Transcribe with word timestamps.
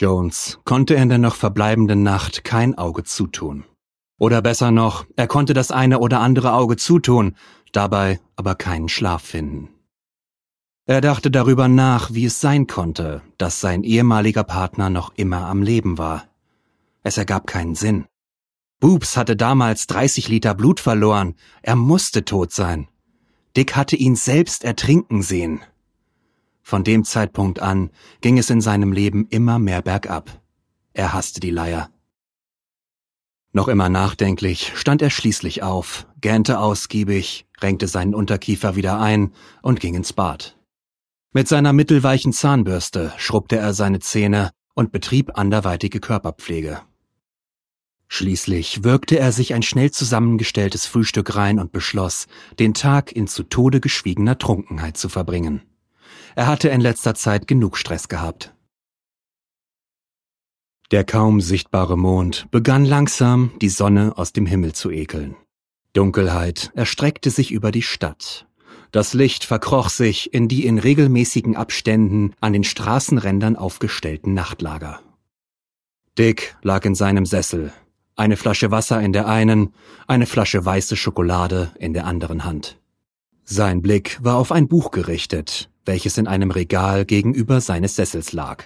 Jones 0.00 0.60
konnte 0.64 0.94
in 0.94 1.08
der 1.08 1.18
noch 1.18 1.34
verbleibenden 1.34 2.04
Nacht 2.04 2.44
kein 2.44 2.78
Auge 2.78 3.02
zutun. 3.02 3.64
Oder 4.16 4.42
besser 4.42 4.70
noch, 4.70 5.04
er 5.16 5.26
konnte 5.26 5.54
das 5.54 5.72
eine 5.72 5.98
oder 5.98 6.20
andere 6.20 6.52
Auge 6.52 6.76
zutun, 6.76 7.34
dabei 7.72 8.20
aber 8.36 8.54
keinen 8.54 8.88
Schlaf 8.88 9.22
finden. 9.22 9.70
Er 10.86 11.00
dachte 11.00 11.32
darüber 11.32 11.66
nach, 11.66 12.14
wie 12.14 12.26
es 12.26 12.40
sein 12.40 12.68
konnte, 12.68 13.22
dass 13.38 13.60
sein 13.60 13.82
ehemaliger 13.82 14.44
Partner 14.44 14.88
noch 14.88 15.12
immer 15.16 15.46
am 15.48 15.62
Leben 15.62 15.98
war. 15.98 16.28
Es 17.02 17.18
ergab 17.18 17.48
keinen 17.48 17.74
Sinn. 17.74 18.04
Boobs 18.78 19.16
hatte 19.16 19.34
damals 19.34 19.88
30 19.88 20.28
Liter 20.28 20.54
Blut 20.54 20.78
verloren, 20.78 21.34
er 21.60 21.74
musste 21.74 22.24
tot 22.24 22.52
sein. 22.52 22.86
Dick 23.56 23.74
hatte 23.74 23.96
ihn 23.96 24.14
selbst 24.14 24.62
ertrinken 24.62 25.22
sehen. 25.22 25.60
Von 26.68 26.84
dem 26.84 27.02
Zeitpunkt 27.02 27.60
an 27.60 27.88
ging 28.20 28.36
es 28.36 28.50
in 28.50 28.60
seinem 28.60 28.92
Leben 28.92 29.26
immer 29.30 29.58
mehr 29.58 29.80
bergab. 29.80 30.42
Er 30.92 31.14
hasste 31.14 31.40
die 31.40 31.48
Leier. 31.48 31.88
Noch 33.54 33.68
immer 33.68 33.88
nachdenklich 33.88 34.72
stand 34.74 35.00
er 35.00 35.08
schließlich 35.08 35.62
auf, 35.62 36.06
gähnte 36.20 36.58
ausgiebig, 36.58 37.46
renkte 37.62 37.88
seinen 37.88 38.14
Unterkiefer 38.14 38.76
wieder 38.76 39.00
ein 39.00 39.32
und 39.62 39.80
ging 39.80 39.94
ins 39.94 40.12
Bad. 40.12 40.58
Mit 41.32 41.48
seiner 41.48 41.72
mittelweichen 41.72 42.34
Zahnbürste 42.34 43.14
schrubbte 43.16 43.56
er 43.56 43.72
seine 43.72 44.00
Zähne 44.00 44.50
und 44.74 44.92
betrieb 44.92 45.38
anderweitige 45.38 46.00
Körperpflege. 46.00 46.82
Schließlich 48.08 48.84
wirkte 48.84 49.18
er 49.18 49.32
sich 49.32 49.54
ein 49.54 49.62
schnell 49.62 49.90
zusammengestelltes 49.90 50.84
Frühstück 50.84 51.34
rein 51.34 51.60
und 51.60 51.72
beschloss, 51.72 52.26
den 52.58 52.74
Tag 52.74 53.10
in 53.10 53.26
zu 53.26 53.44
Tode 53.44 53.80
geschwiegener 53.80 54.36
Trunkenheit 54.36 54.98
zu 54.98 55.08
verbringen. 55.08 55.62
Er 56.38 56.46
hatte 56.46 56.68
in 56.68 56.80
letzter 56.80 57.16
Zeit 57.16 57.48
genug 57.48 57.76
Stress 57.76 58.06
gehabt. 58.06 58.54
Der 60.92 61.02
kaum 61.02 61.40
sichtbare 61.40 61.98
Mond 61.98 62.48
begann 62.52 62.84
langsam, 62.84 63.50
die 63.60 63.68
Sonne 63.68 64.12
aus 64.14 64.32
dem 64.32 64.46
Himmel 64.46 64.72
zu 64.72 64.92
ekeln. 64.92 65.34
Dunkelheit 65.94 66.70
erstreckte 66.76 67.30
sich 67.30 67.50
über 67.50 67.72
die 67.72 67.82
Stadt. 67.82 68.46
Das 68.92 69.14
Licht 69.14 69.42
verkroch 69.42 69.88
sich 69.88 70.32
in 70.32 70.46
die 70.46 70.64
in 70.64 70.78
regelmäßigen 70.78 71.56
Abständen 71.56 72.34
an 72.40 72.52
den 72.52 72.62
Straßenrändern 72.62 73.56
aufgestellten 73.56 74.32
Nachtlager. 74.32 75.00
Dick 76.16 76.56
lag 76.62 76.84
in 76.84 76.94
seinem 76.94 77.26
Sessel, 77.26 77.72
eine 78.14 78.36
Flasche 78.36 78.70
Wasser 78.70 79.00
in 79.00 79.12
der 79.12 79.26
einen, 79.26 79.74
eine 80.06 80.26
Flasche 80.26 80.64
weiße 80.64 80.94
Schokolade 80.94 81.72
in 81.80 81.94
der 81.94 82.04
anderen 82.06 82.44
Hand. 82.44 82.78
Sein 83.50 83.80
Blick 83.80 84.18
war 84.22 84.36
auf 84.36 84.52
ein 84.52 84.68
Buch 84.68 84.90
gerichtet, 84.90 85.70
welches 85.86 86.18
in 86.18 86.26
einem 86.26 86.50
Regal 86.50 87.06
gegenüber 87.06 87.62
seines 87.62 87.96
Sessels 87.96 88.34
lag, 88.34 88.64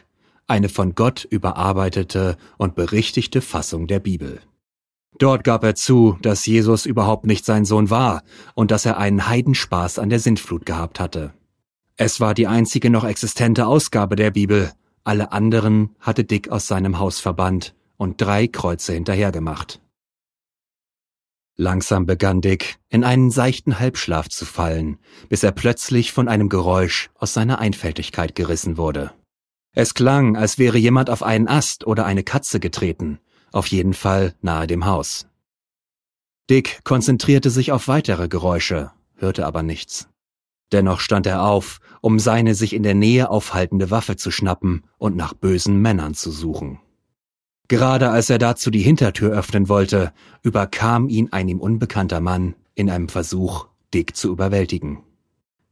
eine 0.48 0.68
von 0.68 0.96
Gott 0.96 1.24
überarbeitete 1.24 2.36
und 2.58 2.74
berichtigte 2.74 3.42
Fassung 3.42 3.86
der 3.86 4.00
Bibel. 4.00 4.40
Dort 5.20 5.44
gab 5.44 5.62
er 5.62 5.76
zu, 5.76 6.18
dass 6.20 6.46
Jesus 6.46 6.84
überhaupt 6.84 7.26
nicht 7.26 7.44
sein 7.44 7.64
Sohn 7.64 7.90
war 7.90 8.24
und 8.56 8.72
dass 8.72 8.84
er 8.84 8.98
einen 8.98 9.28
Heidenspaß 9.28 10.00
an 10.00 10.10
der 10.10 10.18
Sintflut 10.18 10.66
gehabt 10.66 10.98
hatte. 10.98 11.32
Es 11.96 12.18
war 12.18 12.34
die 12.34 12.48
einzige 12.48 12.90
noch 12.90 13.04
existente 13.04 13.68
Ausgabe 13.68 14.16
der 14.16 14.32
Bibel, 14.32 14.72
alle 15.04 15.30
anderen 15.30 15.94
hatte 16.00 16.24
Dick 16.24 16.48
aus 16.48 16.66
seinem 16.66 16.98
Haus 16.98 17.20
verbannt 17.20 17.76
und 17.98 18.20
drei 18.20 18.48
Kreuze 18.48 18.94
hinterhergemacht. 18.94 19.80
Langsam 21.56 22.06
begann 22.06 22.40
Dick 22.40 22.78
in 22.88 23.04
einen 23.04 23.30
seichten 23.30 23.78
Halbschlaf 23.78 24.28
zu 24.28 24.46
fallen, 24.46 24.98
bis 25.28 25.42
er 25.42 25.52
plötzlich 25.52 26.12
von 26.12 26.28
einem 26.28 26.48
Geräusch 26.48 27.10
aus 27.14 27.34
seiner 27.34 27.58
Einfältigkeit 27.58 28.34
gerissen 28.34 28.76
wurde. 28.78 29.12
Es 29.74 29.94
klang, 29.94 30.36
als 30.36 30.58
wäre 30.58 30.78
jemand 30.78 31.10
auf 31.10 31.22
einen 31.22 31.48
Ast 31.48 31.86
oder 31.86 32.04
eine 32.04 32.22
Katze 32.22 32.60
getreten, 32.60 33.18
auf 33.52 33.66
jeden 33.66 33.94
Fall 33.94 34.34
nahe 34.40 34.66
dem 34.66 34.86
Haus. 34.86 35.26
Dick 36.50 36.80
konzentrierte 36.84 37.50
sich 37.50 37.70
auf 37.70 37.88
weitere 37.88 38.28
Geräusche, 38.28 38.90
hörte 39.16 39.46
aber 39.46 39.62
nichts. 39.62 40.08
Dennoch 40.72 41.00
stand 41.00 41.26
er 41.26 41.42
auf, 41.42 41.80
um 42.00 42.18
seine 42.18 42.54
sich 42.54 42.72
in 42.72 42.82
der 42.82 42.94
Nähe 42.94 43.30
aufhaltende 43.30 43.90
Waffe 43.90 44.16
zu 44.16 44.30
schnappen 44.30 44.84
und 44.98 45.16
nach 45.16 45.34
bösen 45.34 45.80
Männern 45.80 46.14
zu 46.14 46.30
suchen. 46.30 46.80
Gerade 47.72 48.10
als 48.10 48.28
er 48.28 48.36
dazu 48.36 48.70
die 48.70 48.82
Hintertür 48.82 49.32
öffnen 49.32 49.66
wollte, 49.66 50.12
überkam 50.42 51.08
ihn 51.08 51.32
ein 51.32 51.48
ihm 51.48 51.58
unbekannter 51.58 52.20
Mann 52.20 52.54
in 52.74 52.90
einem 52.90 53.08
Versuch, 53.08 53.66
Dick 53.94 54.14
zu 54.14 54.30
überwältigen. 54.30 54.98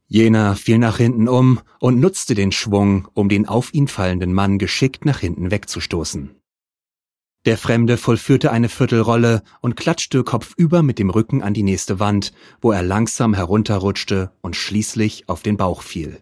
Jener 0.07 0.55
fiel 0.55 0.79
nach 0.79 0.97
hinten 0.97 1.27
um 1.27 1.59
und 1.79 1.99
nutzte 1.99 2.33
den 2.33 2.51
Schwung, 2.51 3.07
um 3.13 3.29
den 3.29 3.47
auf 3.47 3.71
ihn 3.75 3.87
fallenden 3.87 4.33
Mann 4.33 4.57
geschickt 4.57 5.05
nach 5.05 5.19
hinten 5.19 5.51
wegzustoßen. 5.51 6.31
Der 7.45 7.59
Fremde 7.59 7.97
vollführte 7.97 8.51
eine 8.51 8.69
Viertelrolle 8.69 9.43
und 9.61 9.75
klatschte 9.75 10.23
kopfüber 10.23 10.81
mit 10.81 10.97
dem 10.97 11.11
Rücken 11.11 11.43
an 11.43 11.53
die 11.53 11.61
nächste 11.61 11.99
Wand, 11.99 12.33
wo 12.61 12.71
er 12.71 12.81
langsam 12.81 13.35
herunterrutschte 13.35 14.31
und 14.41 14.55
schließlich 14.55 15.29
auf 15.29 15.43
den 15.43 15.55
Bauch 15.55 15.83
fiel. 15.83 16.17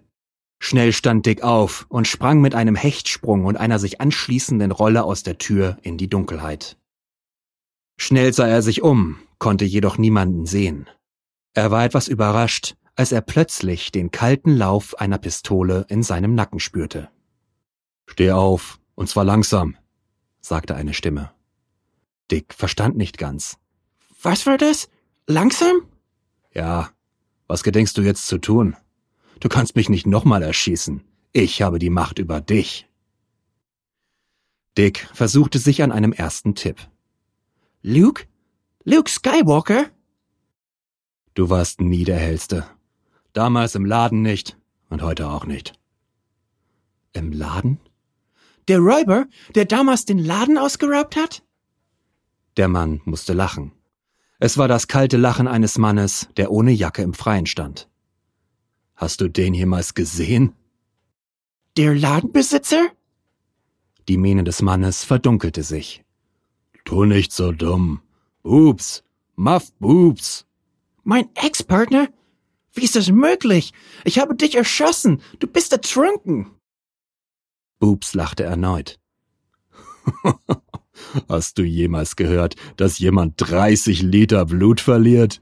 Schnell 0.60 0.92
stand 0.92 1.26
Dick 1.26 1.42
auf 1.42 1.86
und 1.90 2.08
sprang 2.08 2.42
mit 2.42 2.54
einem 2.54 2.76
Hechtsprung 2.76 3.46
und 3.46 3.56
einer 3.56 3.80
sich 3.80 4.02
anschließenden 4.02 4.72
Rolle 4.72 5.04
aus 5.04 5.24
der 5.24 5.38
Tür 5.38 5.78
in 5.82 5.98
die 5.98 6.10
Dunkelheit. 6.10 6.78
Schnell 7.98 8.34
sah 8.34 8.48
er 8.48 8.62
sich 8.62 8.82
um, 8.82 9.18
konnte 9.40 9.66
jedoch 9.66 9.98
niemanden 9.98 10.46
sehen. 10.46 10.90
Er 11.54 11.72
war 11.72 11.86
etwas 11.86 12.08
überrascht, 12.08 12.76
als 12.96 13.12
er 13.14 13.22
plötzlich 13.22 13.92
den 13.92 14.12
kalten 14.12 14.56
Lauf 14.56 15.00
einer 15.00 15.18
Pistole 15.18 15.86
in 15.88 16.04
seinem 16.04 16.36
Nacken 16.36 16.60
spürte. 16.60 17.10
Steh 18.06 18.32
auf, 18.32 18.80
und 18.96 19.08
zwar 19.08 19.24
langsam, 19.24 19.78
sagte 20.42 20.76
eine 20.76 20.94
Stimme. 20.94 21.32
Dick 22.32 22.54
verstand 22.54 22.98
nicht 22.98 23.18
ganz. 23.18 23.58
Was 24.22 24.46
war 24.46 24.58
das? 24.58 24.90
Langsam? 25.28 25.84
Ja. 26.54 26.90
Was 27.48 27.64
gedenkst 27.64 27.98
du 27.98 28.02
jetzt 28.02 28.28
zu 28.28 28.38
tun? 28.38 28.76
Du 29.40 29.50
kannst 29.50 29.76
mich 29.76 29.90
nicht 29.90 30.06
nochmal 30.06 30.44
erschießen. 30.44 31.04
Ich 31.32 31.62
habe 31.62 31.80
die 31.80 31.90
Macht 31.90 32.20
über 32.20 32.42
dich. 32.42 32.88
Dick 34.78 35.10
versuchte 35.14 35.60
sich 35.60 35.84
an 35.84 35.92
einem 35.92 36.14
ersten 36.14 36.56
Tipp. 36.56 36.78
Luke? 37.82 38.26
Luke 38.84 39.10
Skywalker? 39.10 39.86
Du 41.34 41.50
warst 41.50 41.80
nie 41.80 42.04
der 42.04 42.18
Hellste. 42.18 42.66
Damals 43.34 43.76
im 43.76 43.86
Laden 43.86 44.22
nicht 44.22 44.58
und 44.90 45.02
heute 45.02 45.30
auch 45.30 45.46
nicht. 45.46 45.74
Im 47.14 47.32
Laden? 47.32 47.80
Der 48.68 48.80
Räuber, 48.80 49.26
der 49.56 49.66
damals 49.66 50.06
den 50.06 50.20
Laden 50.20 50.58
ausgeraubt 50.58 51.16
hat? 51.16 51.44
Der 52.58 52.68
Mann 52.68 53.02
musste 53.06 53.34
lachen. 53.34 53.72
Es 54.40 54.58
war 54.58 54.68
das 54.68 54.88
kalte 54.88 55.18
Lachen 55.18 55.48
eines 55.48 55.78
Mannes, 55.78 56.28
der 56.38 56.52
ohne 56.52 56.72
Jacke 56.72 57.02
im 57.02 57.14
Freien 57.14 57.46
stand. 57.46 57.90
Hast 59.00 59.22
du 59.22 59.30
den 59.30 59.54
jemals 59.54 59.94
gesehen? 59.94 60.54
Der 61.78 61.96
Ladenbesitzer? 61.96 62.90
Die 64.10 64.18
Miene 64.18 64.44
des 64.44 64.62
Mannes 64.62 65.06
verdunkelte 65.06 65.64
sich. 65.64 66.04
Tu 66.84 67.06
nicht 67.06 67.32
so 67.32 67.54
dumm. 67.54 68.02
Boobs. 68.44 69.02
Muff 69.38 69.72
Boobs. 69.80 70.46
Mein 71.06 71.30
Ex-Partner? 71.34 72.10
Wie 72.74 72.84
ist 72.84 72.98
das 72.98 73.10
möglich? 73.10 73.72
Ich 74.04 74.20
habe 74.20 74.36
dich 74.36 74.56
erschossen. 74.56 75.22
Du 75.40 75.48
bist 75.48 75.72
ertrunken. 75.72 76.52
Boobs 77.80 78.14
lachte 78.14 78.44
erneut. 78.44 79.00
Hast 81.30 81.58
du 81.58 81.64
jemals 81.64 82.18
gehört, 82.18 82.58
dass 82.76 83.00
jemand 83.00 83.36
30 83.38 84.02
Liter 84.02 84.46
Blut 84.46 84.82
verliert? 84.82 85.42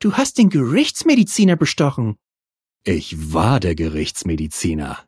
Du 0.00 0.12
hast 0.12 0.36
den 0.36 0.50
Gerichtsmediziner 0.50 1.56
bestochen. 1.56 2.18
Ich 2.90 3.34
war 3.34 3.60
der 3.60 3.74
Gerichtsmediziner. 3.74 5.06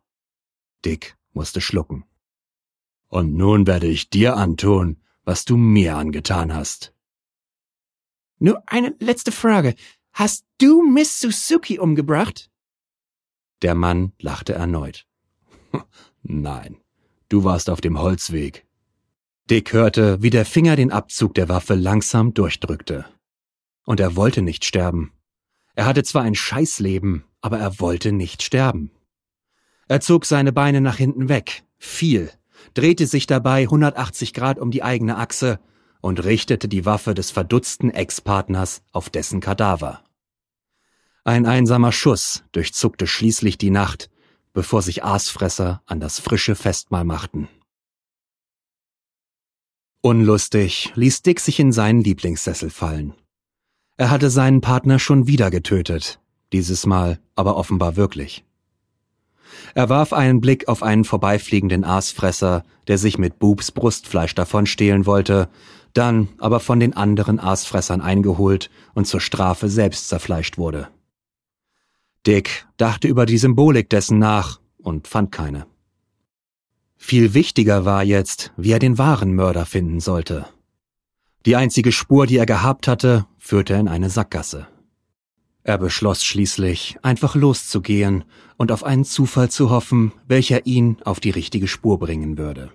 Dick 0.84 1.16
musste 1.32 1.62
schlucken. 1.62 2.04
Und 3.08 3.32
nun 3.32 3.66
werde 3.66 3.86
ich 3.86 4.10
dir 4.10 4.36
antun, 4.36 5.00
was 5.24 5.46
du 5.46 5.56
mir 5.56 5.96
angetan 5.96 6.52
hast. 6.54 6.92
Nur 8.38 8.62
eine 8.66 8.94
letzte 8.98 9.32
Frage. 9.32 9.76
Hast 10.12 10.44
du 10.58 10.82
Miss 10.82 11.20
Suzuki 11.20 11.78
umgebracht? 11.78 12.50
Der 13.62 13.74
Mann 13.74 14.12
lachte 14.18 14.52
erneut. 14.52 15.06
Nein, 16.22 16.76
du 17.30 17.44
warst 17.44 17.70
auf 17.70 17.80
dem 17.80 17.98
Holzweg. 17.98 18.66
Dick 19.48 19.72
hörte, 19.72 20.22
wie 20.22 20.28
der 20.28 20.44
Finger 20.44 20.76
den 20.76 20.92
Abzug 20.92 21.32
der 21.32 21.48
Waffe 21.48 21.76
langsam 21.76 22.34
durchdrückte. 22.34 23.06
Und 23.86 24.00
er 24.00 24.16
wollte 24.16 24.42
nicht 24.42 24.66
sterben. 24.66 25.14
Er 25.80 25.86
hatte 25.86 26.02
zwar 26.02 26.24
ein 26.24 26.34
Scheißleben, 26.34 27.24
aber 27.40 27.58
er 27.58 27.80
wollte 27.80 28.12
nicht 28.12 28.42
sterben. 28.42 28.90
Er 29.88 30.02
zog 30.02 30.26
seine 30.26 30.52
Beine 30.52 30.82
nach 30.82 30.98
hinten 30.98 31.30
weg, 31.30 31.62
fiel, 31.78 32.30
drehte 32.74 33.06
sich 33.06 33.26
dabei 33.26 33.62
180 33.62 34.34
Grad 34.34 34.58
um 34.58 34.70
die 34.70 34.82
eigene 34.82 35.16
Achse 35.16 35.58
und 36.02 36.22
richtete 36.22 36.68
die 36.68 36.84
Waffe 36.84 37.14
des 37.14 37.30
verdutzten 37.30 37.88
Ex-Partners 37.88 38.82
auf 38.92 39.08
dessen 39.08 39.40
Kadaver. 39.40 40.04
Ein 41.24 41.46
einsamer 41.46 41.92
Schuss 41.92 42.44
durchzuckte 42.52 43.06
schließlich 43.06 43.56
die 43.56 43.70
Nacht, 43.70 44.10
bevor 44.52 44.82
sich 44.82 45.02
Aasfresser 45.02 45.82
an 45.86 45.98
das 45.98 46.20
frische 46.20 46.56
Festmahl 46.56 47.04
machten. 47.04 47.48
Unlustig 50.02 50.92
ließ 50.94 51.22
Dick 51.22 51.40
sich 51.40 51.58
in 51.58 51.72
seinen 51.72 52.02
Lieblingssessel 52.02 52.68
fallen. 52.68 53.14
Er 54.00 54.08
hatte 54.08 54.30
seinen 54.30 54.62
Partner 54.62 54.98
schon 54.98 55.26
wieder 55.26 55.50
getötet, 55.50 56.20
dieses 56.54 56.86
Mal 56.86 57.20
aber 57.34 57.58
offenbar 57.58 57.96
wirklich. 57.96 58.46
Er 59.74 59.90
warf 59.90 60.14
einen 60.14 60.40
Blick 60.40 60.68
auf 60.68 60.82
einen 60.82 61.04
vorbeifliegenden 61.04 61.84
Aasfresser, 61.84 62.64
der 62.88 62.96
sich 62.96 63.18
mit 63.18 63.38
Boobs 63.38 63.72
Brustfleisch 63.72 64.34
davonstehlen 64.34 65.04
wollte, 65.04 65.50
dann 65.92 66.30
aber 66.38 66.60
von 66.60 66.80
den 66.80 66.96
anderen 66.96 67.38
Aasfressern 67.38 68.00
eingeholt 68.00 68.70
und 68.94 69.06
zur 69.06 69.20
Strafe 69.20 69.68
selbst 69.68 70.08
zerfleischt 70.08 70.56
wurde. 70.56 70.88
Dick 72.26 72.66
dachte 72.78 73.06
über 73.06 73.26
die 73.26 73.36
Symbolik 73.36 73.90
dessen 73.90 74.18
nach 74.18 74.60
und 74.78 75.08
fand 75.08 75.30
keine. 75.30 75.66
Viel 76.96 77.34
wichtiger 77.34 77.84
war 77.84 78.02
jetzt, 78.02 78.50
wie 78.56 78.72
er 78.72 78.78
den 78.78 78.96
wahren 78.96 79.34
Mörder 79.34 79.66
finden 79.66 80.00
sollte. 80.00 80.46
Die 81.46 81.56
einzige 81.56 81.92
Spur, 81.92 82.26
die 82.26 82.36
er 82.36 82.46
gehabt 82.46 82.86
hatte, 82.86 83.26
führte 83.38 83.74
in 83.74 83.88
eine 83.88 84.10
Sackgasse. 84.10 84.66
Er 85.62 85.78
beschloss 85.78 86.24
schließlich, 86.24 86.96
einfach 87.02 87.34
loszugehen 87.34 88.24
und 88.56 88.72
auf 88.72 88.84
einen 88.84 89.04
Zufall 89.04 89.50
zu 89.50 89.70
hoffen, 89.70 90.12
welcher 90.26 90.66
ihn 90.66 90.98
auf 91.04 91.20
die 91.20 91.30
richtige 91.30 91.68
Spur 91.68 91.98
bringen 91.98 92.38
würde. 92.38 92.70